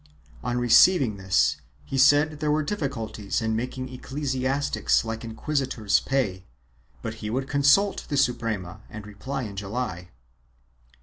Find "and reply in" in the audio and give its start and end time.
8.89-9.55